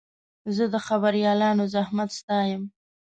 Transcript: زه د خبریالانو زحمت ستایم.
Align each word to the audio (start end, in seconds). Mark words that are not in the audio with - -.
زه 0.55 0.63
د 0.73 0.75
خبریالانو 0.87 1.63
زحمت 1.73 2.09
ستایم. 2.19 2.61